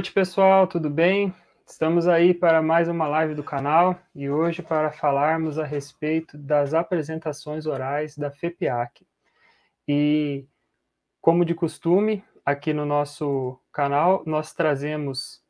[0.00, 1.30] Noite, pessoal, tudo bem?
[1.66, 6.72] Estamos aí para mais uma live do canal e hoje para falarmos a respeito das
[6.72, 9.06] apresentações orais da FEPIAC.
[9.86, 10.46] E,
[11.20, 15.44] como de costume, aqui no nosso canal, nós trazemos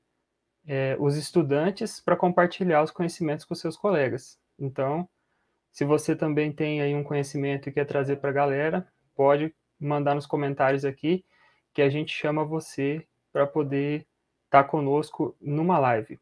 [0.67, 4.37] é, os estudantes para compartilhar os conhecimentos com seus colegas.
[4.59, 5.09] Então,
[5.70, 10.17] se você também tem aí um conhecimento e quer trazer para a galera, pode mandar
[10.17, 11.25] nos comentários aqui
[11.73, 14.09] que a gente chama você para poder
[14.51, 16.19] estar tá conosco numa live.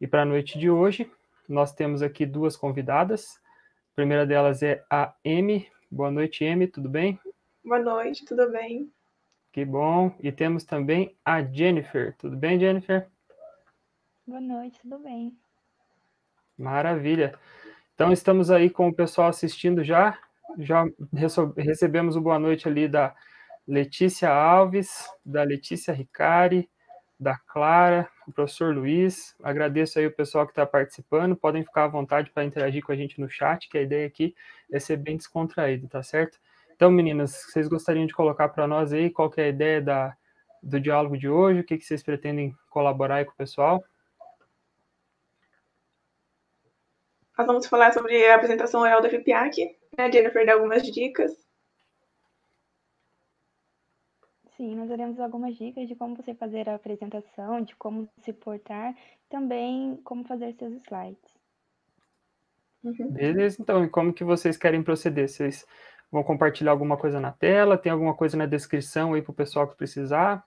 [0.00, 1.10] E para a noite de hoje,
[1.46, 3.38] nós temos aqui duas convidadas.
[3.92, 5.68] A primeira delas é a Emi.
[5.90, 7.20] Boa noite, Emi, tudo bem?
[7.62, 8.90] Boa noite, tudo bem?
[9.52, 10.10] Que bom.
[10.20, 12.16] E temos também a Jennifer.
[12.16, 13.06] Tudo bem, Jennifer?
[14.26, 15.36] Boa noite, tudo bem?
[16.58, 17.38] Maravilha.
[17.94, 20.18] Então, estamos aí com o pessoal assistindo já.
[20.58, 20.86] Já
[21.58, 23.14] recebemos o boa noite ali da
[23.68, 26.68] Letícia Alves, da Letícia Ricari,
[27.18, 29.34] da Clara, o professor Luiz.
[29.42, 31.34] Agradeço aí o pessoal que está participando.
[31.34, 34.34] Podem ficar à vontade para interagir com a gente no chat, que a ideia aqui
[34.70, 36.38] é ser bem descontraído, tá certo?
[36.74, 40.16] Então, meninas, vocês gostariam de colocar para nós aí qual é a ideia da,
[40.62, 41.60] do diálogo de hoje?
[41.60, 43.82] O que, que vocês pretendem colaborar aí com o pessoal?
[47.38, 49.76] Nós vamos falar sobre a apresentação oral da FIPIAC.
[49.96, 51.45] A Jennifer dá algumas dicas.
[54.56, 58.96] Sim, nós daremos algumas dicas de como você fazer a apresentação, de como se portar,
[59.28, 61.36] também como fazer seus slides.
[62.82, 63.10] Uhum.
[63.10, 65.28] Beleza, então, e como que vocês querem proceder?
[65.28, 65.66] Vocês
[66.10, 67.76] vão compartilhar alguma coisa na tela?
[67.76, 70.42] Tem alguma coisa na descrição aí para o pessoal que precisar?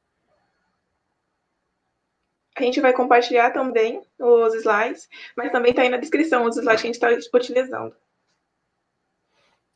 [2.56, 6.82] A gente vai compartilhar também os slides, mas também está aí na descrição os slides
[6.82, 7.96] que a gente está utilizando.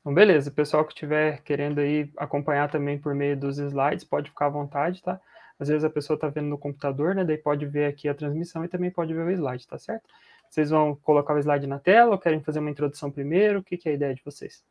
[0.03, 0.49] Então, beleza.
[0.49, 4.49] O pessoal que estiver querendo aí acompanhar também por meio dos slides, pode ficar à
[4.49, 5.19] vontade, tá?
[5.57, 7.23] Às vezes a pessoa está vendo no computador, né?
[7.23, 10.03] Daí pode ver aqui a transmissão e também pode ver o slide, tá certo?
[10.49, 13.59] Vocês vão colocar o slide na tela ou querem fazer uma introdução primeiro?
[13.59, 14.61] O que, que é a ideia de vocês?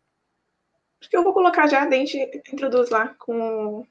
[1.00, 2.18] Acho que eu vou colocar já, a gente
[2.52, 3.86] introduz lá com.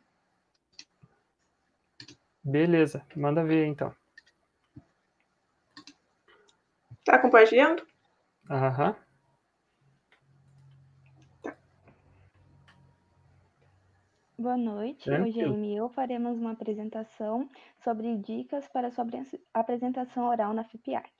[2.44, 3.94] Beleza, manda ver então.
[7.04, 7.84] Tá compartilhando?
[8.50, 8.96] Aham.
[14.42, 15.04] Boa noite.
[15.04, 15.30] Tranquilo.
[15.30, 17.48] Hoje eu e eu faremos uma apresentação
[17.84, 19.18] sobre dicas para sobre
[19.54, 21.12] a apresentação oral na FIPIAC.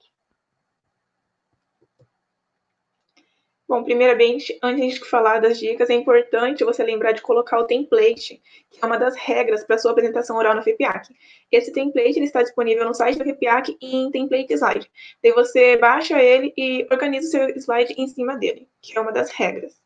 [3.70, 8.42] Bom, primeiramente, antes de falar das dicas, é importante você lembrar de colocar o template,
[8.72, 11.16] que é uma das regras para sua apresentação oral na FEPIAC.
[11.52, 14.92] Esse template ele está disponível no site da FEPIAC e em template slide.
[15.24, 19.12] Daí você baixa ele e organiza o seu slide em cima dele, que é uma
[19.12, 19.81] das regras.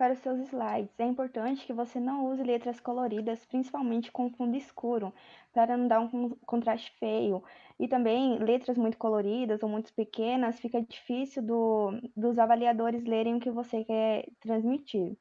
[0.00, 4.56] Para os seus slides, é importante que você não use letras coloridas, principalmente com fundo
[4.56, 5.12] escuro,
[5.52, 7.44] para não dar um contraste feio.
[7.78, 13.40] E também letras muito coloridas ou muito pequenas, fica difícil do, dos avaliadores lerem o
[13.40, 15.18] que você quer transmitir.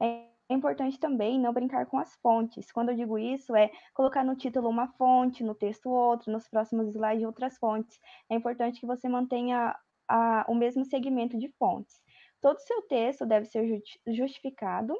[0.00, 2.70] É importante também não brincar com as fontes.
[2.70, 6.86] Quando eu digo isso, é colocar no título uma fonte, no texto outra, nos próximos
[6.94, 7.98] slides outras fontes.
[8.30, 9.74] É importante que você mantenha
[10.08, 12.00] a, o mesmo segmento de fontes.
[12.42, 14.94] Todo o seu texto deve ser justificado.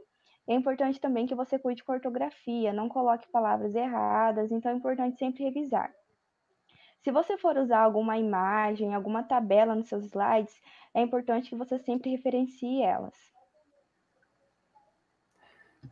[0.49, 4.75] É importante também que você cuide com a ortografia, não coloque palavras erradas, então é
[4.75, 5.93] importante sempre revisar.
[7.03, 10.55] Se você for usar alguma imagem, alguma tabela nos seus slides,
[10.94, 13.15] é importante que você sempre referencie elas.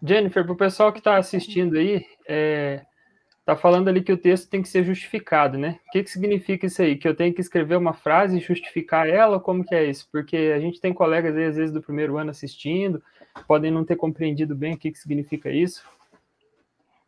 [0.00, 2.86] Jennifer, para o pessoal que está assistindo aí, é,
[3.50, 5.80] Tá falando ali que o texto tem que ser justificado, né?
[5.88, 6.96] O que, que significa isso aí?
[6.96, 9.40] Que eu tenho que escrever uma frase e justificar ela?
[9.40, 10.08] Como que é isso?
[10.12, 13.02] Porque a gente tem colegas aí, às vezes, do primeiro ano assistindo,
[13.48, 15.84] podem não ter compreendido bem o que, que significa isso.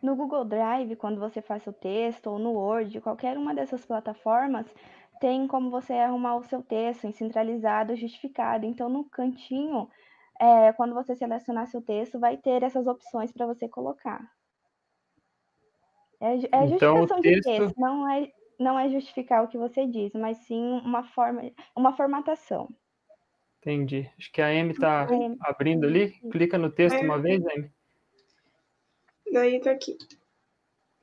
[0.02, 4.66] No Google Drive, quando você faz o texto, ou no Word, qualquer uma dessas plataformas,
[5.20, 8.66] tem como você arrumar o seu texto em centralizado, justificado.
[8.66, 9.88] Então, no cantinho,
[10.40, 14.28] é, quando você selecionar seu texto, vai ter essas opções para você colocar.
[16.22, 17.50] É, é então, justificação texto...
[17.50, 21.50] de texto, não é, não é justificar o que você diz, mas sim uma forma,
[21.74, 22.68] uma formatação.
[23.60, 24.08] Entendi.
[24.16, 25.36] Acho que a Amy está é.
[25.40, 26.12] abrindo ali.
[26.30, 27.70] Clica no texto uma vez, Amy.
[29.32, 29.98] Daí tá aqui.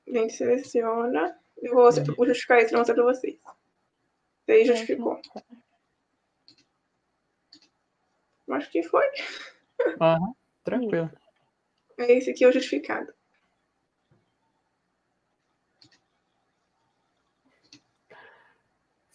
[0.08, 1.38] A gente seleciona.
[1.58, 3.38] Eu vou, vou justificar isso para mostrar para vocês.
[4.48, 5.20] Daí justificou.
[8.50, 9.06] Acho que foi.
[10.02, 10.34] Aham,
[10.64, 11.12] tranquilo.
[11.98, 13.14] É esse aqui é o justificado.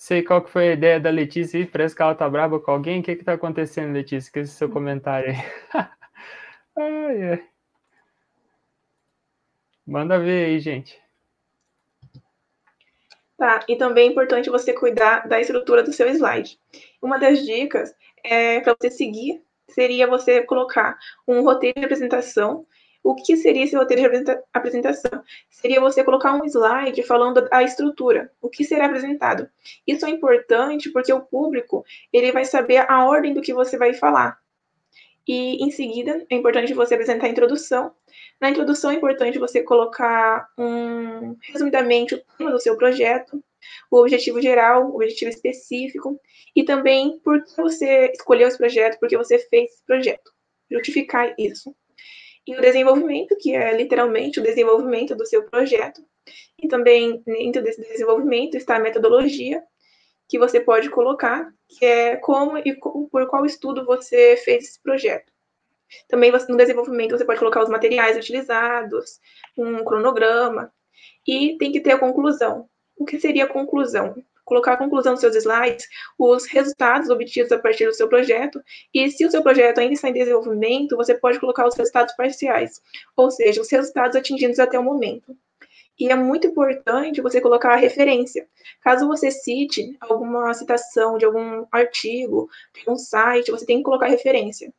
[0.04, 2.70] Sei qual que foi a ideia da Letícia aí, parece que ela tá brava com
[2.70, 3.00] alguém.
[3.00, 4.30] O que que tá acontecendo, Letícia?
[4.30, 5.36] Que esse seu comentário aí?
[6.76, 7.48] ai, ai.
[9.86, 11.02] Manda ver aí, gente.
[13.38, 16.58] Tá, e também é importante você cuidar da estrutura do seu slide.
[17.00, 22.66] Uma das dicas é para você seguir seria você colocar um roteiro de apresentação.
[23.04, 25.22] O que seria esse roteiro de apresentação?
[25.50, 29.46] Seria você colocar um slide falando a estrutura, o que será apresentado.
[29.86, 33.92] Isso é importante porque o público ele vai saber a ordem do que você vai
[33.92, 34.38] falar.
[35.28, 37.92] E em seguida é importante você apresentar a introdução.
[38.40, 43.44] Na introdução é importante você colocar um resumidamente o tema do seu projeto,
[43.90, 46.18] o objetivo geral, o objetivo específico
[46.56, 50.32] e também por que você escolheu esse projeto, por que você fez esse projeto.
[50.70, 51.74] Justificar isso.
[52.46, 56.04] E o desenvolvimento, que é literalmente o desenvolvimento do seu projeto.
[56.58, 59.62] E também dentro desse desenvolvimento está a metodologia
[60.28, 65.32] que você pode colocar, que é como e por qual estudo você fez esse projeto.
[66.08, 69.20] Também no desenvolvimento você pode colocar os materiais utilizados,
[69.56, 70.72] um cronograma,
[71.26, 72.68] e tem que ter a conclusão.
[72.96, 74.14] O que seria a conclusão?
[74.44, 75.86] Colocar a conclusão nos seus slides,
[76.18, 78.62] os resultados obtidos a partir do seu projeto,
[78.92, 82.80] e se o seu projeto ainda está em desenvolvimento, você pode colocar os resultados parciais,
[83.16, 85.36] ou seja, os resultados atingidos até o momento.
[85.98, 88.48] E é muito importante você colocar a referência.
[88.80, 94.06] Caso você cite alguma citação de algum artigo, de um site, você tem que colocar
[94.08, 94.72] referência.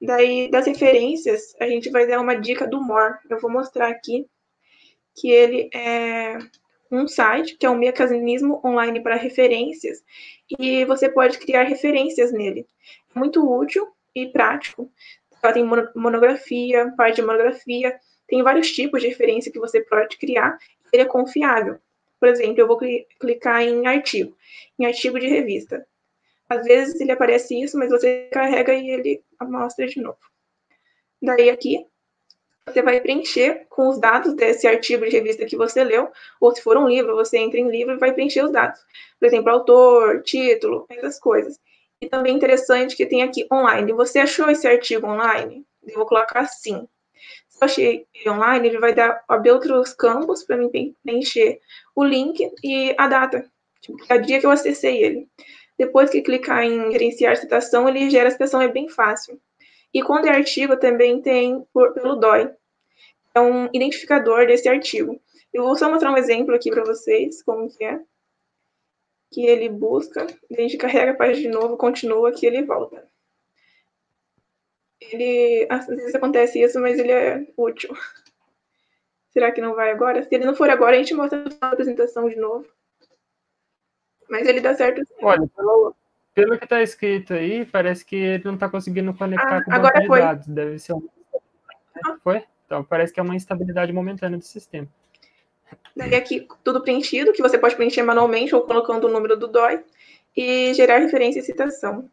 [0.00, 3.14] Daí, das referências, a gente vai dar uma dica do More.
[3.30, 4.26] Eu vou mostrar aqui
[5.14, 6.36] que ele é
[6.90, 10.02] um site, que é um mecanismo online para referências,
[10.58, 12.66] e você pode criar referências nele.
[13.14, 14.90] É muito útil e prático.
[15.42, 20.58] Ela tem monografia, parte de monografia, tem vários tipos de referência que você pode criar,
[20.92, 21.78] ele é confiável.
[22.18, 22.78] Por exemplo, eu vou
[23.20, 24.36] clicar em artigo,
[24.78, 25.86] em artigo de revista.
[26.48, 30.18] Às vezes ele aparece isso, mas você carrega e ele mostra de novo.
[31.20, 31.86] Daí aqui,
[32.66, 36.10] você vai preencher com os dados desse artigo de revista que você leu,
[36.40, 38.80] ou se for um livro, você entra em livro e vai preencher os dados.
[39.18, 41.58] Por exemplo, autor, título, essas coisas.
[42.00, 43.92] E também interessante que tem aqui online.
[43.92, 45.64] Você achou esse artigo online?
[45.86, 46.86] Eu vou colocar sim.
[47.48, 51.60] Se eu achei ele online, ele vai dar, abrir outros campos para mim preencher
[51.94, 55.28] o link e a data, tipo, a dia que eu acessei ele.
[55.78, 59.40] Depois que clicar em gerenciar citação, ele gera a citação, é bem fácil.
[59.92, 62.50] E quando é artigo, também tem por, pelo DOI.
[63.36, 65.20] É um identificador desse artigo.
[65.52, 68.00] Eu vou só mostrar um exemplo aqui para vocês, como que é.
[69.30, 73.06] Que ele busca, a gente carrega a página de novo, continua, aqui ele volta.
[74.98, 77.90] Ele, às vezes acontece isso, mas ele é útil.
[79.34, 80.22] Será que não vai agora?
[80.22, 82.66] Se ele não for agora, a gente mostra a apresentação de novo.
[84.30, 85.06] Mas ele dá certo.
[85.06, 85.14] Sim.
[85.20, 85.94] Olha, pelo,
[86.34, 89.82] pelo que está escrito aí, parece que ele não está conseguindo conectar ah, com o
[89.82, 90.20] banco de foi.
[90.20, 90.46] dados.
[90.46, 91.06] Deve ser um...
[92.02, 92.16] ah.
[92.24, 92.42] Foi?
[92.66, 94.88] Então, parece que é uma instabilidade momentânea do sistema.
[95.96, 99.82] Daí aqui, tudo preenchido, que você pode preencher manualmente ou colocando o número do DOI,
[100.36, 102.10] e gerar referência e citação.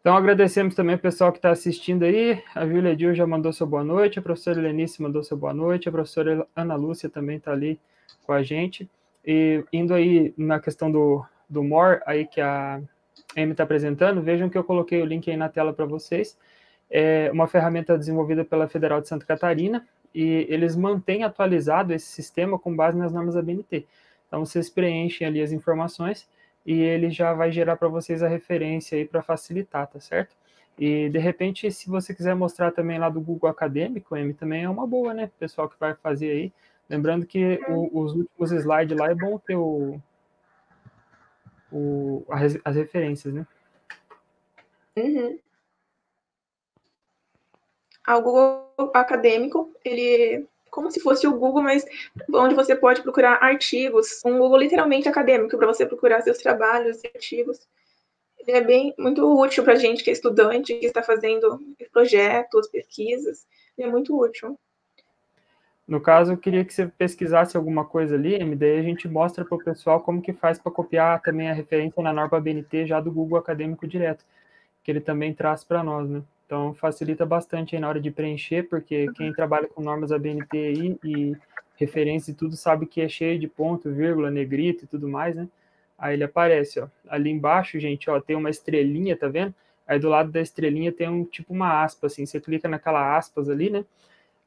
[0.00, 2.40] Então, agradecemos também o pessoal que está assistindo aí.
[2.54, 5.88] A Vila Edil já mandou sua boa noite, a professora Helenice mandou sua boa noite,
[5.88, 7.80] a professora Ana Lúcia também está ali
[8.22, 8.88] com a gente.
[9.26, 12.80] E indo aí na questão do, do More, aí que a
[13.36, 16.38] Amy está apresentando, vejam que eu coloquei o link aí na tela para vocês.
[16.90, 22.58] É uma ferramenta desenvolvida pela Federal de Santa Catarina e eles mantêm atualizado esse sistema
[22.58, 23.86] com base nas normas da BNT.
[24.26, 26.28] Então, vocês preenchem ali as informações
[26.64, 30.34] e ele já vai gerar para vocês a referência aí para facilitar, tá certo?
[30.78, 34.68] E de repente, se você quiser mostrar também lá do Google Acadêmico, M também é
[34.68, 35.30] uma boa, né?
[35.38, 36.52] Pessoal que vai fazer aí.
[36.88, 40.00] Lembrando que o, os últimos slides lá é bom ter o,
[41.72, 43.46] o as, as referências, né?
[44.96, 45.38] Uhum.
[48.08, 50.46] O Google Acadêmico, ele
[50.76, 51.86] como se fosse o Google, mas
[52.34, 57.10] onde você pode procurar artigos, um Google literalmente acadêmico para você procurar seus trabalhos e
[57.14, 57.66] artigos.
[58.38, 61.58] Ele é bem muito útil para gente que é estudante, que está fazendo
[61.90, 63.46] projetos, pesquisas.
[63.76, 64.58] Ele é muito útil.
[65.88, 69.54] No caso, eu queria que você pesquisasse alguma coisa ali, daí a gente mostra para
[69.54, 73.10] o pessoal como que faz para copiar também a referência na norma BNT já do
[73.10, 74.24] Google Acadêmico direto,
[74.82, 76.22] que ele também traz para nós, né?
[76.46, 80.98] Então, facilita bastante aí na hora de preencher, porque quem trabalha com normas ABNT aí
[81.04, 81.36] e
[81.76, 85.48] referência e tudo sabe que é cheio de ponto, vírgula, negrito e tudo mais, né?
[85.98, 86.88] Aí ele aparece, ó.
[87.08, 89.54] Ali embaixo, gente, ó, tem uma estrelinha, tá vendo?
[89.86, 92.24] Aí do lado da estrelinha tem um tipo uma aspa, assim.
[92.24, 93.84] Você clica naquela aspas ali, né?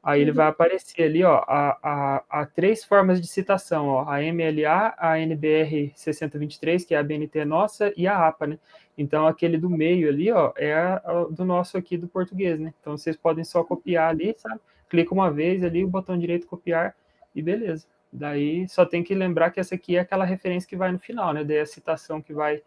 [0.01, 4.21] Aí ele vai aparecer ali, ó, a, a, a, três formas de citação, ó, a
[4.21, 8.59] MLA, a NBR 6023, que é a BNT nossa, e a APA, né?
[8.97, 12.73] Então, aquele do meio ali, ó, é a, a, do nosso aqui do português, né?
[12.79, 14.61] Então, vocês podem só copiar ali, sabe?
[14.87, 16.95] Clica uma vez ali, o botão direito copiar,
[17.35, 17.85] e beleza.
[18.11, 21.33] Daí, só tem que lembrar que essa aqui é aquela referência que vai no final,
[21.33, 21.43] né?
[21.43, 22.63] Daí a citação que vai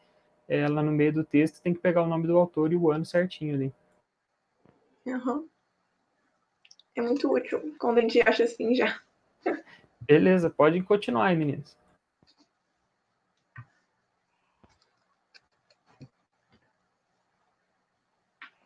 [0.46, 2.90] é, lá no meio do texto, tem que pegar o nome do autor e o
[2.90, 3.74] ano certinho ali.
[5.06, 5.48] Uhum.
[6.94, 9.00] É muito útil quando a gente acha assim já.
[10.02, 11.76] Beleza, pode continuar aí, meninas.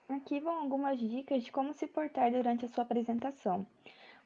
[0.09, 3.67] Aqui vão algumas dicas de como se portar durante a sua apresentação.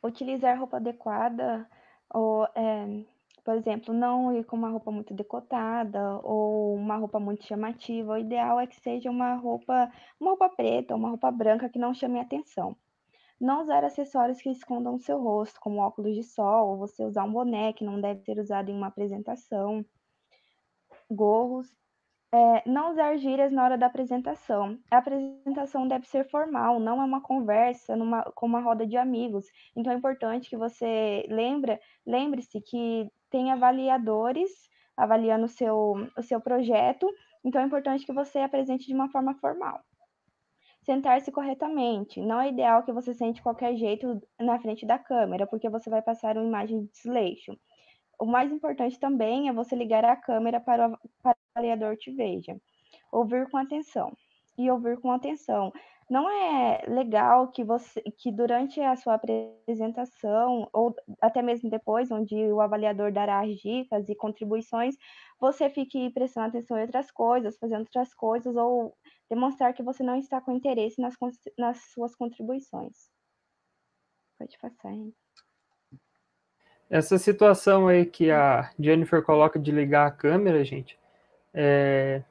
[0.03, 1.69] Utilizar roupa adequada,
[2.13, 3.05] ou, é,
[3.45, 8.13] por exemplo, não ir com uma roupa muito decotada ou uma roupa muito chamativa.
[8.13, 11.93] O ideal é que seja uma roupa, uma roupa preta, uma roupa branca que não
[11.93, 12.77] chame atenção.
[13.41, 17.33] Não usar acessórios que escondam seu rosto, como óculos de sol, ou você usar um
[17.33, 19.85] boné que não deve ser usado em uma apresentação,
[21.11, 21.67] gorros.
[22.33, 24.79] É, não usar gírias na hora da apresentação.
[24.91, 29.47] A apresentação deve ser formal, não é uma conversa numa, com uma roda de amigos.
[29.75, 34.51] Então é importante que você lembre, lembre-se que tem avaliadores
[34.97, 37.11] avaliando seu, o seu projeto,
[37.45, 39.81] então é importante que você apresente de uma forma formal
[40.83, 42.21] sentar-se corretamente.
[42.21, 46.03] Não é ideal que você sente qualquer jeito na frente da câmera, porque você vai
[46.03, 47.57] passar uma imagem de desleixo.
[48.19, 52.11] O mais importante também é você ligar a câmera para o, para o avaliador te
[52.11, 52.57] veja.
[53.13, 54.13] Ouvir com atenção.
[54.59, 55.73] E ouvir com atenção.
[56.11, 62.35] Não é legal que você que durante a sua apresentação ou até mesmo depois, onde
[62.35, 64.97] o avaliador dará as dicas e contribuições,
[65.39, 68.93] você fique prestando atenção em outras coisas, fazendo outras coisas ou
[69.31, 71.15] demonstrar que você não está com interesse nas,
[71.57, 73.09] nas suas contribuições.
[74.37, 75.15] Pode passar, hein?
[76.91, 80.99] Essa situação aí que a Jennifer coloca de ligar a câmera, gente,
[81.55, 82.25] é,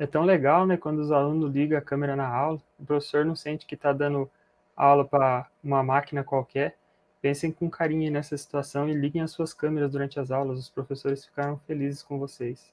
[0.00, 0.78] é tão legal, né?
[0.78, 4.30] Quando os alunos ligam a câmera na aula, o professor não sente que está dando
[4.74, 6.78] aula para uma máquina qualquer.
[7.20, 10.58] Pensem com carinho nessa situação e liguem as suas câmeras durante as aulas.
[10.58, 12.72] Os professores ficaram felizes com vocês.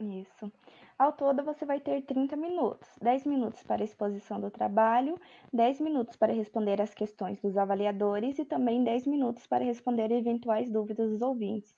[0.00, 0.50] Isso.
[0.98, 5.16] Ao todo, você vai ter 30 minutos: 10 minutos para exposição do trabalho,
[5.52, 10.68] 10 minutos para responder às questões dos avaliadores e também 10 minutos para responder eventuais
[10.68, 11.72] dúvidas dos ouvintes.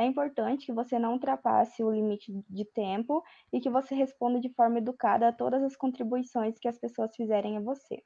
[0.00, 4.48] É importante que você não ultrapasse o limite de tempo e que você responda de
[4.48, 8.02] forma educada a todas as contribuições que as pessoas fizerem a você.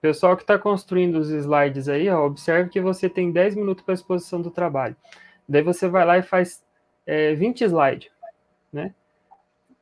[0.00, 3.94] Pessoal que está construindo os slides aí, ó, observe que você tem 10 minutos para
[3.94, 4.96] exposição do trabalho.
[5.48, 6.64] Daí você vai lá e faz
[7.04, 8.12] é, 20 slides
[8.72, 8.94] né?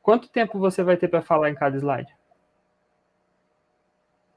[0.01, 2.11] Quanto tempo você vai ter para falar em cada slide?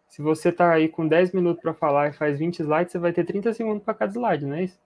[0.06, 3.14] Se você está aí com 10 minutos para falar e faz 20 slides, você vai
[3.14, 4.78] ter 30 segundos para cada slide, não é isso?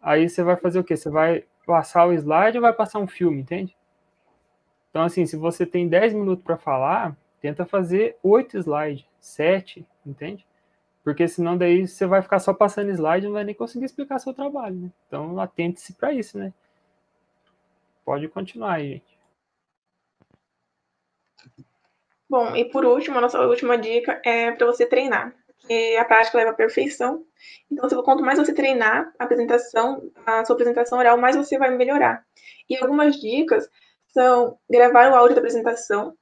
[0.00, 0.96] Aí você vai fazer o quê?
[0.96, 3.76] Você vai passar o slide ou vai passar um filme, entende?
[4.90, 10.46] Então, assim, se você tem 10 minutos para falar, tenta fazer 8 slides, 7, entende?
[11.04, 14.18] Porque senão daí você vai ficar só passando slide e não vai nem conseguir explicar
[14.18, 14.90] seu trabalho, né?
[15.06, 16.52] Então, atente-se para isso, né?
[18.04, 19.18] Pode continuar aí, gente.
[22.28, 26.38] Bom, e por último, a nossa última dica é para você treinar, porque a prática
[26.38, 27.24] leva à perfeição.
[27.70, 32.24] Então, quanto mais você treinar a apresentação, a sua apresentação oral, mais você vai melhorar.
[32.68, 33.68] E algumas dicas
[34.08, 36.16] são gravar o áudio da apresentação,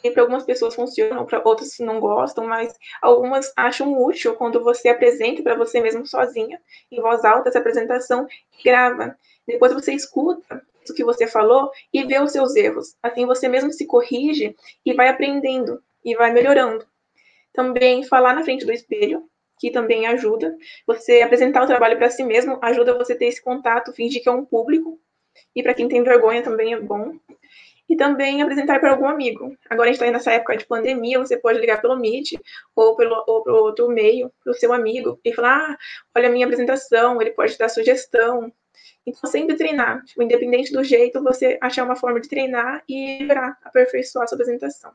[0.00, 4.88] que para algumas pessoas funcionam, para outras não gostam, mas algumas acham útil quando você
[4.88, 8.26] apresenta para você mesmo sozinha, em voz alta, essa apresentação,
[8.64, 9.16] grava.
[9.46, 12.96] Depois você escuta o que você falou e vê os seus erros.
[13.02, 16.86] Assim você mesmo se corrige e vai aprendendo e vai melhorando.
[17.52, 19.28] Também falar na frente do espelho,
[19.58, 20.56] que também ajuda.
[20.86, 24.28] Você apresentar o trabalho para si mesmo ajuda você a ter esse contato, fingir que
[24.28, 24.98] é um público.
[25.54, 27.14] E para quem tem vergonha também é bom.
[27.88, 29.56] E também apresentar para algum amigo.
[29.68, 32.32] Agora a gente está nessa época de pandemia, você pode ligar pelo Meet
[32.74, 35.78] ou pelo ou pelo outro meio, para o seu amigo, e falar: ah,
[36.16, 38.52] olha a minha apresentação, ele pode dar sugestão.
[39.06, 40.04] Então, sempre treinar.
[40.04, 44.36] Tipo, independente do jeito, você achar uma forma de treinar e melhorar, aperfeiçoar a sua
[44.36, 44.92] apresentação.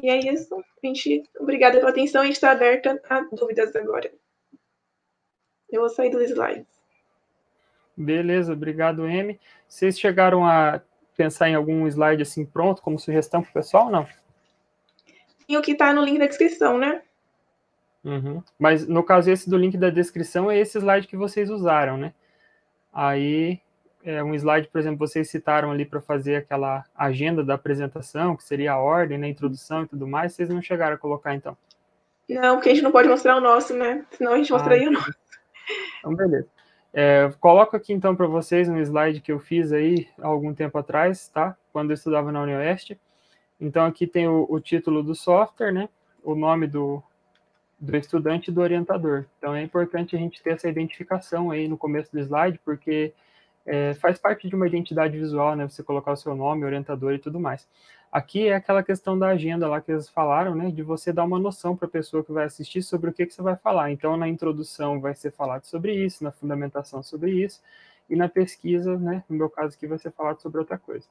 [0.00, 0.62] E é isso.
[0.82, 2.22] Gente, obrigada pela atenção.
[2.22, 4.10] A gente está aberta a dúvidas agora.
[5.70, 6.66] Eu vou sair dos slides.
[7.96, 9.38] Beleza, obrigado, M.
[9.68, 10.80] Vocês chegaram a
[11.16, 14.06] pensar em algum slide assim pronto, como sugestão para o pessoal, não?
[15.48, 17.02] E o que está no link da descrição, né?
[18.04, 18.42] Uhum.
[18.58, 22.14] Mas no caso esse do link da descrição é esse slide que vocês usaram, né?
[22.92, 23.60] Aí
[24.04, 28.44] é, um slide, por exemplo, vocês citaram ali para fazer aquela agenda da apresentação, que
[28.44, 31.56] seria a ordem, né, introdução e tudo mais, vocês não chegaram a colocar então?
[32.28, 34.04] Não, porque a gente não pode mostrar o nosso, né?
[34.10, 35.14] Senão a gente ah, mostraria o nosso.
[35.98, 36.48] Então, beleza.
[36.94, 40.76] É, coloco aqui então para vocês um slide que eu fiz aí há algum tempo
[40.76, 41.56] atrás, tá?
[41.72, 43.00] Quando eu estudava na UniOeste.
[43.60, 45.88] Então aqui tem o, o título do software, né?
[46.22, 47.02] O nome do,
[47.80, 49.24] do estudante e do orientador.
[49.38, 53.14] Então é importante a gente ter essa identificação aí no começo do slide, porque
[53.64, 55.68] é, faz parte de uma identidade visual, né?
[55.68, 57.68] Você colocar o seu nome, orientador e tudo mais.
[58.10, 60.70] Aqui é aquela questão da agenda lá que eles falaram, né?
[60.70, 63.34] De você dar uma noção para a pessoa que vai assistir sobre o que, que
[63.34, 63.90] você vai falar.
[63.90, 67.62] Então, na introdução vai ser falado sobre isso, na fundamentação sobre isso,
[68.10, 69.24] e na pesquisa, né?
[69.28, 71.06] No meu caso aqui vai ser falado sobre outra coisa.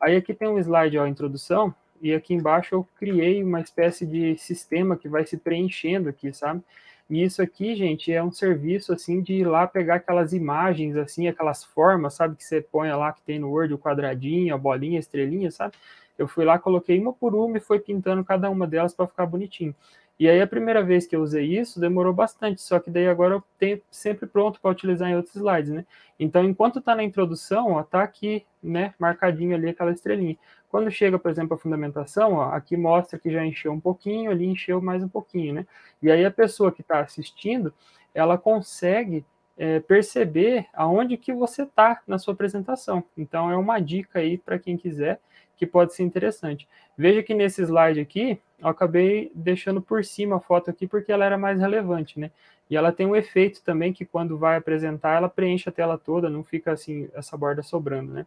[0.00, 4.36] Aí aqui tem um slide, ó, introdução, e aqui embaixo eu criei uma espécie de
[4.36, 6.62] sistema que vai se preenchendo aqui, sabe?
[7.08, 11.28] E isso aqui, gente, é um serviço assim de ir lá pegar aquelas imagens, assim,
[11.28, 14.98] aquelas formas, sabe, que você põe lá que tem no Word, o quadradinho, a bolinha,
[14.98, 15.74] a estrelinha, sabe?
[16.16, 19.26] Eu fui lá, coloquei uma por uma e fui pintando cada uma delas para ficar
[19.26, 19.74] bonitinho.
[20.18, 23.34] E aí a primeira vez que eu usei isso demorou bastante, só que daí agora
[23.34, 25.84] eu tenho sempre pronto para utilizar em outros slides, né?
[26.18, 30.36] Então, enquanto está na introdução, ó, tá aqui, né, marcadinho ali aquela estrelinha.
[30.68, 34.46] Quando chega, por exemplo, a fundamentação, ó, aqui mostra que já encheu um pouquinho, ali
[34.46, 35.66] encheu mais um pouquinho, né?
[36.00, 37.74] E aí a pessoa que está assistindo,
[38.14, 39.24] ela consegue
[39.56, 43.04] é, perceber aonde que você está na sua apresentação.
[43.16, 45.20] Então, é uma dica aí para quem quiser
[45.56, 46.68] que pode ser interessante.
[46.96, 51.24] Veja que nesse slide aqui, eu acabei deixando por cima a foto aqui porque ela
[51.24, 52.30] era mais relevante, né?
[52.68, 56.30] E ela tem um efeito também que quando vai apresentar, ela preenche a tela toda,
[56.30, 58.26] não fica assim, essa borda sobrando, né?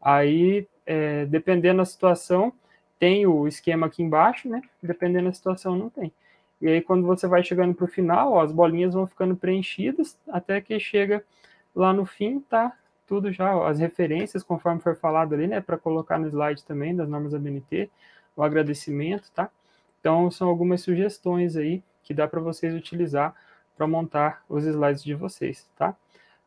[0.00, 2.52] Aí, é, dependendo da situação,
[2.98, 4.62] tem o esquema aqui embaixo, né?
[4.82, 6.12] Dependendo da situação, não tem.
[6.60, 10.16] E aí, quando você vai chegando para o final, ó, as bolinhas vão ficando preenchidas
[10.28, 11.24] até que chega
[11.74, 12.72] lá no fim, tá
[13.12, 17.06] tudo já, as referências, conforme foi falado ali, né, para colocar no slide também das
[17.06, 17.90] normas da BNT,
[18.34, 19.50] o agradecimento, tá?
[20.00, 23.34] Então, são algumas sugestões aí que dá para vocês utilizar
[23.76, 25.94] para montar os slides de vocês, tá?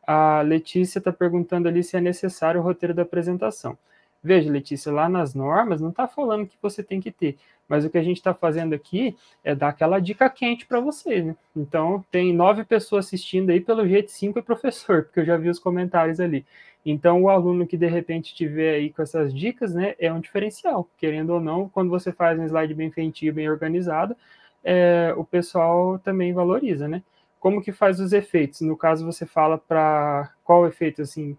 [0.04, 3.78] A Letícia está perguntando ali se é necessário o roteiro da apresentação.
[4.26, 7.90] Veja, Letícia, lá nas normas não está falando que você tem que ter, mas o
[7.90, 11.36] que a gente está fazendo aqui é dar aquela dica quente para vocês, né?
[11.54, 15.48] Então, tem nove pessoas assistindo aí, pelo jeito cinco é professor, porque eu já vi
[15.48, 16.44] os comentários ali.
[16.84, 20.88] Então, o aluno que de repente tiver aí com essas dicas, né, é um diferencial.
[20.98, 24.16] Querendo ou não, quando você faz um slide bem feitinho, bem organizado,
[24.64, 27.00] é, o pessoal também valoriza, né?
[27.38, 28.60] Como que faz os efeitos?
[28.62, 31.36] No caso, você fala para qual efeito, assim,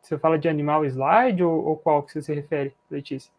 [0.00, 3.32] você fala de animal slide ou, ou qual que você se refere, Letícia?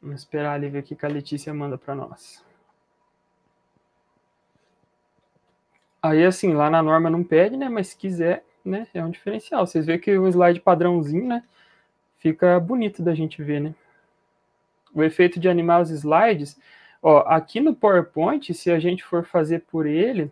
[0.00, 2.44] Vamos esperar ali ver o que a Letícia manda para nós.
[6.02, 7.70] Aí, assim, lá na norma não pede, né?
[7.70, 8.86] Mas se quiser, né?
[8.92, 9.66] É um diferencial.
[9.66, 11.42] Vocês veem que o slide padrãozinho, né?
[12.18, 13.74] Fica bonito da gente ver, né?
[14.94, 16.60] O efeito de animar os slides,
[17.02, 20.30] ó, aqui no PowerPoint, se a gente for fazer por ele,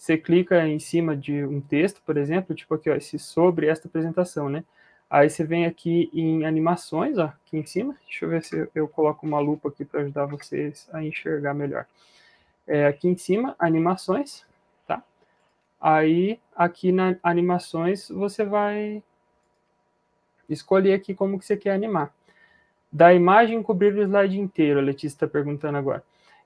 [0.00, 3.86] você clica em cima de um texto, por exemplo, tipo aqui, ó, esse sobre esta
[3.86, 4.64] apresentação, né?
[5.10, 7.94] Aí você vem aqui em animações, ó, aqui em cima.
[8.06, 11.84] Deixa eu ver se eu, coloco uma lupa aqui para ajudar vocês a enxergar melhor.
[12.66, 14.46] É, aqui em cima, animações,
[14.86, 15.04] tá?
[15.78, 19.02] Aí, aqui na animações, você vai
[20.48, 22.10] escolher aqui como que você quer animar.
[22.90, 26.02] Da imagem cobrir o slide inteiro, a Letícia está perguntando agora.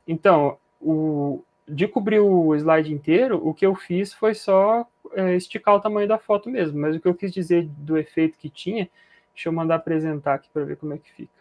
[0.09, 5.74] Então, o, de cobrir o slide inteiro, o que eu fiz foi só é, esticar
[5.74, 8.88] o tamanho da foto mesmo, mas o que eu quis dizer do efeito que tinha,
[9.35, 11.33] deixa eu mandar apresentar aqui para ver como é que fica.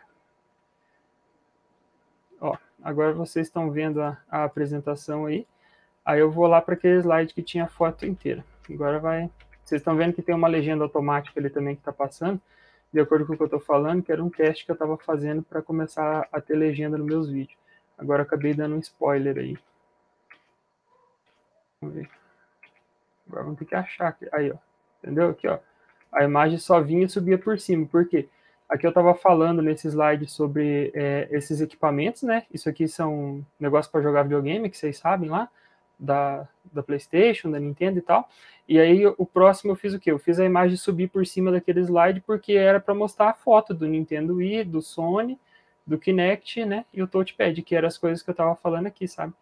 [2.40, 5.46] Ó, agora vocês estão vendo a, a apresentação aí,
[6.06, 8.44] aí eu vou lá para aquele slide que tinha a foto inteira.
[8.70, 9.30] Agora vai...
[9.64, 12.40] Vocês estão vendo que tem uma legenda automática ali também que está passando,
[12.92, 14.98] de acordo com o que eu estou falando, que era um teste que eu estava
[14.98, 17.58] fazendo para começar a ter legenda nos meus vídeos.
[17.98, 19.58] Agora acabei dando um spoiler aí.
[21.84, 22.10] Vamos ver.
[23.28, 24.28] Agora vamos ter que achar aqui.
[24.32, 24.56] Aí, ó.
[25.02, 25.30] Entendeu?
[25.30, 25.60] Aqui, ó.
[26.12, 27.86] A imagem só vinha e subia por cima.
[27.86, 28.30] Por quê?
[28.70, 32.46] Aqui eu estava falando nesse slide sobre é, esses equipamentos, né?
[32.52, 35.50] Isso aqui são negócios para jogar videogame, que vocês sabem lá,
[36.00, 38.30] da, da PlayStation, da Nintendo e tal.
[38.68, 40.12] E aí o próximo eu fiz o quê?
[40.12, 43.74] Eu fiz a imagem subir por cima daquele slide porque era para mostrar a foto
[43.74, 45.38] do Nintendo Wii, do Sony,
[45.86, 46.86] do Kinect, né?
[46.94, 49.34] E o Touchpad, que eram as coisas que eu estava falando aqui, sabe?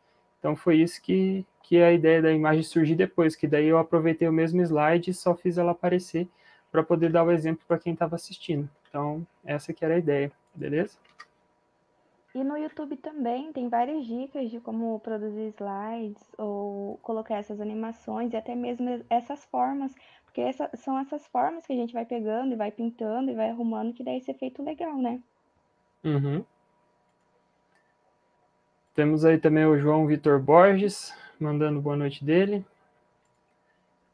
[0.41, 4.27] Então foi isso que, que a ideia da imagem surgir depois, que daí eu aproveitei
[4.27, 6.27] o mesmo slide e só fiz ela aparecer
[6.71, 8.67] para poder dar o exemplo para quem estava assistindo.
[8.89, 10.97] Então, essa que era a ideia, beleza?
[12.33, 18.33] E no YouTube também tem várias dicas de como produzir slides ou colocar essas animações
[18.33, 22.53] e até mesmo essas formas, porque essa, são essas formas que a gente vai pegando
[22.53, 25.21] e vai pintando e vai arrumando que dá esse efeito legal, né?
[26.03, 26.43] Uhum.
[28.93, 32.65] Temos aí também o João Vitor Borges, mandando boa noite dele.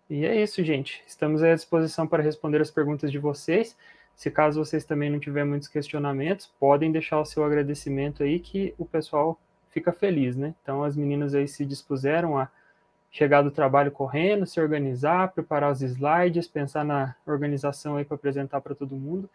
[0.08, 1.04] E é isso, gente.
[1.08, 3.76] Estamos à disposição para responder as perguntas de vocês.
[4.16, 8.76] Se caso vocês também não tiverem muitos questionamentos, podem deixar o seu agradecimento aí que
[8.78, 9.40] o pessoal
[9.72, 10.54] fica feliz, né?
[10.62, 12.48] Então as meninas aí se dispuseram a
[13.10, 18.62] chegar do trabalho correndo, se organizar, preparar os slides, pensar na organização aí para apresentar
[18.62, 19.28] para todo mundo.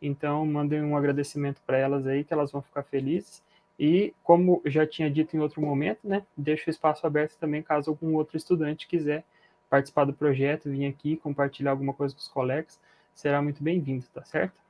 [0.00, 3.42] Então mandem um agradecimento para elas aí que elas vão ficar felizes.
[3.82, 7.88] E como já tinha dito em outro momento, né, deixo o espaço aberto também caso
[7.90, 9.24] algum outro estudante quiser
[9.70, 12.78] participar do projeto, vir aqui compartilhar alguma coisa com os colegas
[13.14, 14.60] será muito bem-vindo, tá certo?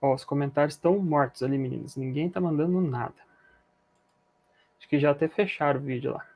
[0.00, 1.96] Ó, os comentários estão mortos ali, meninas.
[1.96, 3.14] Ninguém tá mandando nada.
[4.78, 6.26] Acho que já até fecharam o vídeo lá.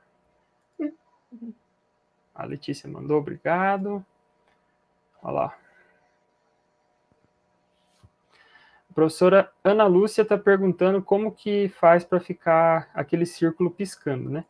[2.33, 4.05] A Letícia mandou, obrigado.
[5.23, 5.57] Olha lá.
[8.84, 14.45] A professora Ana Lúcia está perguntando como que faz para ficar aquele círculo piscando, né?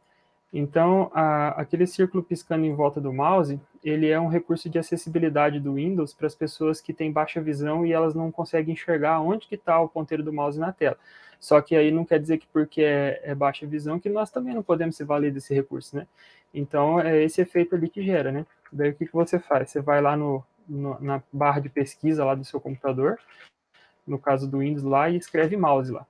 [0.53, 5.59] Então, a, aquele círculo piscando em volta do mouse, ele é um recurso de acessibilidade
[5.59, 9.47] do Windows para as pessoas que têm baixa visão e elas não conseguem enxergar onde
[9.47, 10.97] que está o ponteiro do mouse na tela.
[11.39, 14.53] Só que aí não quer dizer que porque é, é, baixa visão que nós também
[14.53, 16.07] não podemos se valer desse recurso, né?
[16.53, 18.45] Então, é esse efeito ali que gera, né?
[18.71, 19.71] Daí o que, que você faz?
[19.71, 23.19] Você vai lá no, no, na barra de pesquisa lá do seu computador,
[24.07, 26.05] no caso do Windows lá, e escreve mouse lá.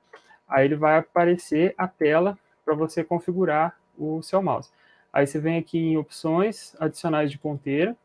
[0.48, 4.70] Aí ele vai aparecer a tela para você configurar o seu mouse.
[5.12, 7.96] Aí você vem aqui em opções, adicionais de ponteiro,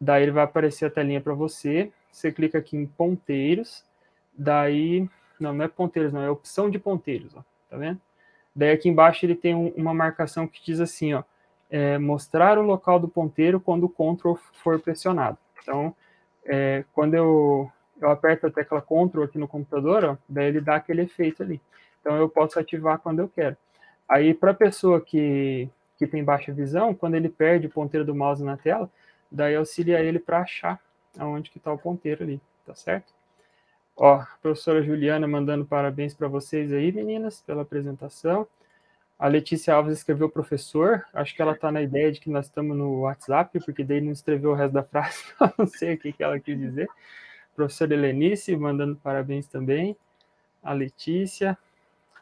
[0.00, 3.84] daí ele vai aparecer a telinha para você, você clica aqui em ponteiros,
[4.32, 8.00] daí, não, não é ponteiros não, é opção de ponteiros, ó, tá vendo?
[8.54, 11.22] Daí aqui embaixo ele tem um, uma marcação que diz assim, ó,
[11.70, 15.38] é, mostrar o local do ponteiro quando o Ctrl for pressionado.
[15.62, 15.94] Então,
[16.44, 20.76] é, quando eu, eu aperto a tecla Ctrl aqui no computador, ó, daí ele dá
[20.76, 21.60] aquele efeito ali.
[22.00, 23.56] Então eu posso ativar quando eu quero.
[24.08, 28.14] Aí, para a pessoa que, que tem baixa visão, quando ele perde o ponteiro do
[28.14, 28.90] mouse na tela,
[29.30, 30.80] daí auxilia ele para achar
[31.18, 33.12] aonde que está o ponteiro ali, tá certo?
[33.96, 38.48] Ó, a professora Juliana mandando parabéns para vocês aí, meninas, pela apresentação.
[39.18, 42.74] A Letícia Alves escreveu professor, acho que ela está na ideia de que nós estamos
[42.74, 45.22] no WhatsApp, porque daí não escreveu o resto da frase,
[45.58, 46.88] não sei o que, que ela quis dizer.
[47.66, 49.96] Professora Helenice mandando parabéns também.
[50.62, 51.56] A Letícia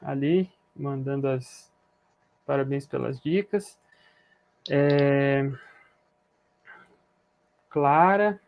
[0.00, 1.68] ali mandando as,
[2.48, 3.78] Parabéns pelas dicas.
[4.70, 5.52] É...
[7.68, 8.40] Clara.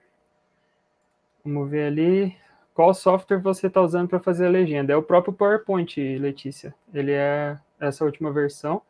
[1.44, 2.35] Vamos ver ali.
[2.72, 4.94] Qual software você está usando para fazer a legenda?
[4.94, 6.74] É o próprio PowerPoint, Letícia.
[6.94, 8.81] Ele é essa última versão.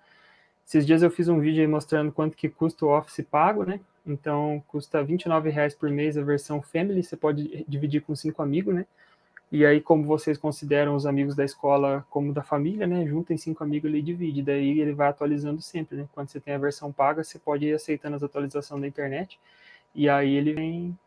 [0.65, 3.81] Esses dias eu fiz um vídeo mostrando quanto que custa o Office pago, né?
[4.07, 7.03] Então, custa R$29,00 por mês a versão Family.
[7.03, 8.87] Você pode dividir com cinco amigos, né?
[9.53, 13.05] E aí, como vocês consideram os amigos da escola como da família, né?
[13.05, 14.43] Juntem cinco amigos e divide.
[14.43, 16.09] Daí ele vai atualizando sempre, né?
[16.13, 19.41] Quando você tem a versão paga, você pode ir aceitando as atualizações da internet.
[19.95, 20.99] E aí ele vem,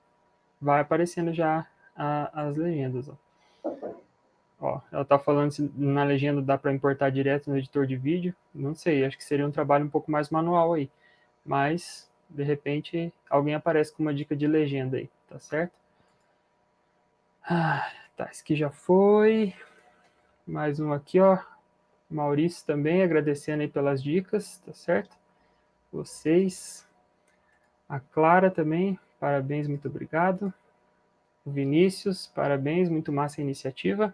[0.62, 3.08] vai aparecendo já a, as legendas.
[3.08, 3.16] Ó.
[4.60, 8.36] ó, ela tá falando se na legenda dá para importar direto no editor de vídeo.
[8.54, 10.90] Não sei, acho que seria um trabalho um pouco mais manual aí.
[11.46, 15.74] Mas, de repente, alguém aparece com uma dica de legenda aí, tá certo?
[17.44, 19.56] Ah, Tá, esse aqui já foi.
[20.46, 21.40] Mais um aqui, ó.
[22.08, 25.18] Maurício também, agradecendo aí pelas dicas, tá certo?
[25.92, 26.88] Vocês.
[27.90, 30.54] A Clara também, parabéns, muito obrigado.
[31.44, 34.14] O Vinícius, parabéns, muito massa a iniciativa.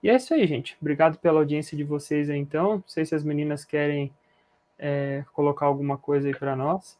[0.00, 0.76] E é isso aí, gente.
[0.80, 2.74] Obrigado pela audiência de vocês aí, então.
[2.74, 4.12] Não sei se as meninas querem
[4.78, 6.96] é, colocar alguma coisa aí para nós.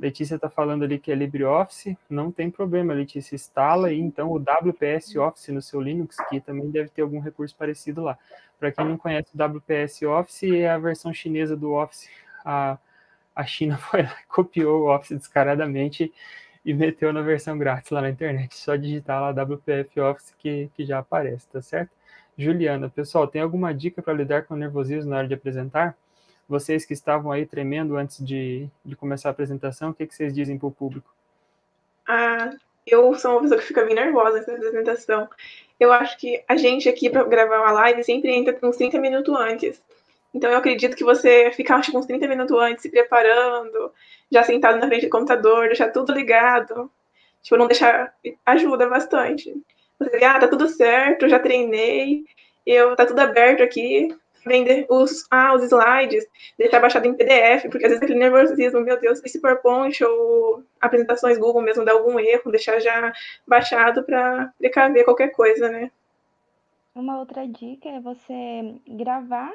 [0.00, 4.38] Letícia está falando ali que é LibreOffice, não tem problema, Letícia, instala aí então o
[4.38, 8.16] WPS Office no seu Linux, que também deve ter algum recurso parecido lá.
[8.58, 12.08] Para quem não conhece o WPS Office, é a versão chinesa do Office.
[12.42, 12.78] A,
[13.36, 16.10] a China foi lá, copiou o Office descaradamente
[16.64, 18.56] e meteu na versão grátis lá na internet.
[18.56, 21.90] Só digitar lá WPF Office que, que já aparece, tá certo?
[22.38, 25.94] Juliana, pessoal, tem alguma dica para lidar com nervosismo na hora de apresentar?
[26.50, 30.34] Vocês que estavam aí tremendo antes de, de começar a apresentação, o que, que vocês
[30.34, 31.12] dizem para o público?
[32.06, 32.50] Ah,
[32.86, 35.28] eu sou uma pessoa que fica bem nervosa nessa apresentação.
[35.78, 39.34] Eu acho que a gente aqui para gravar uma live sempre entra uns 30 minutos
[39.34, 39.82] antes.
[40.34, 43.92] Então eu acredito que você ficar acho, uns 30 minutos antes se preparando,
[44.30, 46.90] já sentado na frente do computador, deixar tudo ligado,
[47.42, 48.14] Tipo, não deixar.
[48.44, 49.54] ajuda bastante.
[49.98, 52.24] Você vê, ah, tá tudo certo, já treinei,
[52.66, 56.26] eu tá tudo aberto aqui, vender os, ah, os slides,
[56.58, 61.38] deixar baixado em PDF, porque às vezes aquele nervosismo, meu Deus, esse PowerPoint ou apresentações
[61.38, 63.12] Google mesmo dá algum erro, deixar já
[63.46, 65.90] baixado para precaver qualquer coisa, né?
[66.94, 69.54] Uma outra dica é você gravar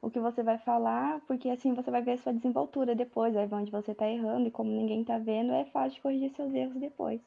[0.00, 3.70] o que você vai falar, porque assim você vai ver sua desenvoltura depois, aí onde
[3.70, 7.20] você está errando e como ninguém está vendo, é fácil de corrigir seus erros depois.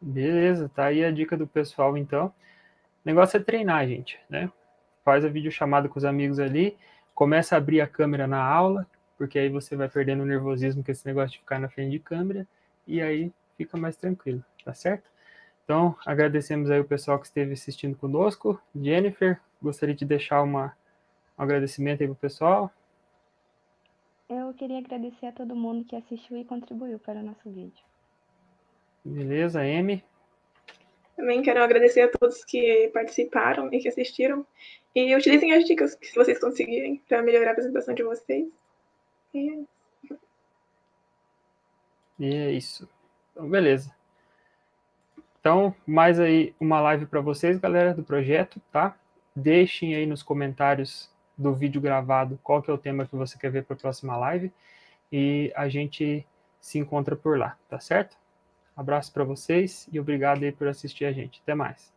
[0.00, 2.32] Beleza, tá aí a dica do pessoal então.
[3.08, 4.52] O negócio é treinar, gente, né?
[5.02, 6.76] Faz a videochamada com os amigos ali,
[7.14, 10.92] começa a abrir a câmera na aula, porque aí você vai perdendo o nervosismo com
[10.92, 12.46] esse negócio de ficar na frente de câmera,
[12.86, 15.10] e aí fica mais tranquilo, tá certo?
[15.64, 18.60] Então, agradecemos aí o pessoal que esteve assistindo conosco.
[18.76, 20.76] Jennifer, gostaria de deixar uma,
[21.38, 22.70] um agradecimento aí pro pessoal.
[24.28, 27.82] Eu queria agradecer a todo mundo que assistiu e contribuiu para o nosso vídeo.
[29.02, 30.04] Beleza, M.
[31.18, 34.46] Também quero agradecer a todos que participaram e que assistiram.
[34.94, 38.46] E utilizem as dicas que vocês conseguirem para melhorar a apresentação de vocês.
[39.34, 39.64] E...
[42.20, 42.88] e é isso.
[43.32, 43.92] Então, beleza.
[45.40, 48.96] Então, mais aí uma live para vocês, galera, do projeto, tá?
[49.34, 53.50] Deixem aí nos comentários do vídeo gravado qual que é o tema que você quer
[53.50, 54.52] ver para a próxima live
[55.10, 56.24] e a gente
[56.60, 58.16] se encontra por lá, tá certo?
[58.78, 61.40] Abraço para vocês e obrigado aí por assistir a gente.
[61.42, 61.92] Até mais.